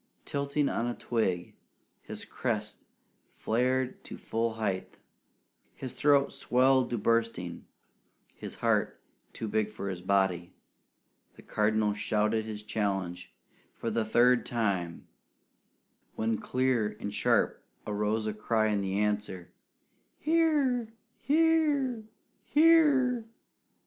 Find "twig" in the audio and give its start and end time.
0.95-1.53